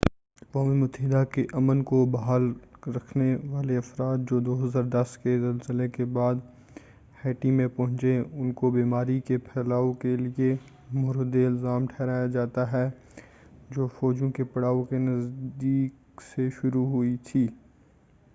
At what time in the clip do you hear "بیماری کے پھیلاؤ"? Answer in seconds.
8.71-9.91